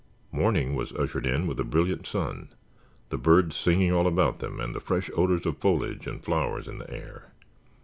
Morning 0.31 0.73
was 0.73 0.91
ushered 0.93 1.27
in 1.27 1.45
with 1.45 1.59
a 1.59 1.63
brilliant 1.63 2.07
sun, 2.07 2.49
the 3.09 3.19
birds 3.19 3.55
singing 3.55 3.91
all 3.93 4.07
about 4.07 4.39
them 4.39 4.59
and 4.59 4.73
the 4.73 4.79
fresh 4.79 5.11
odors 5.15 5.45
of 5.45 5.59
foliage 5.59 6.07
and 6.07 6.23
flowers 6.23 6.67
in 6.67 6.79
the 6.79 6.89
air. 6.89 7.27